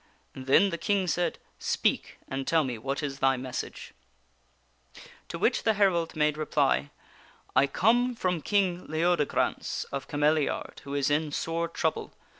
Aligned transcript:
"Then 0.33 0.71
the 0.71 0.79
King 0.79 1.05
said: 1.05 1.37
"Speak, 1.59 2.17
and 2.27 2.47
tell 2.47 2.63
me, 2.63 2.79
what 2.79 3.03
is 3.03 3.19
thy 3.19 3.37
message?" 3.37 3.93
To 5.29 5.37
which 5.37 5.61
the 5.61 5.75
herald 5.75 6.15
made 6.15 6.37
reply:" 6.37 6.89
I 7.55 7.67
come 7.67 8.15
from 8.15 8.41
King 8.41 8.87
Leodegrance 8.87 9.83
of 9.91 10.07
Cameliard, 10.07 10.79
who 10.85 10.95
is 10.95 11.11
in 11.11 11.31
sore 11.31 11.67
trouble. 11.67 12.13